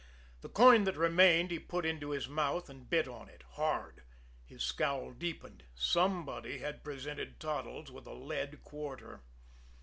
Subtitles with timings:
[0.41, 4.01] The coin that remained he put into his mouth, and bit on it hard.
[4.43, 5.65] His scowl deepened.
[5.75, 9.21] Somebody had presented Toddles with a lead quarter.